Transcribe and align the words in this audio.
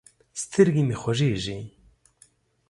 سترګې 0.41 0.81
مې 0.87 0.95
خوږېږي. 1.01 1.57